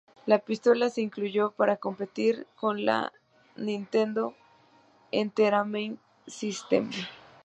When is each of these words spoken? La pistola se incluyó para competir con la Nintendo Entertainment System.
La 0.25 0.39
pistola 0.39 0.89
se 0.89 1.01
incluyó 1.01 1.51
para 1.51 1.77
competir 1.77 2.47
con 2.55 2.85
la 2.85 3.13
Nintendo 3.55 4.33
Entertainment 5.11 5.99
System. 6.25 6.89